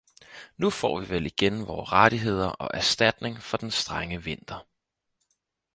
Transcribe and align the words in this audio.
Nu 0.57 0.69
får 0.71 0.99
vi 0.99 1.09
vel 1.09 1.25
igen 1.25 1.67
vore 1.67 1.83
rettigheder 1.91 2.49
og 2.49 2.69
erstatning 2.73 3.41
for 3.41 3.57
den 3.57 3.71
strenge 3.71 4.23
vinter! 4.23 4.65